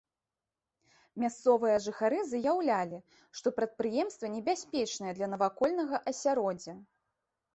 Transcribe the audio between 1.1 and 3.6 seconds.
Мясцовыя жыхары заяўлялі, што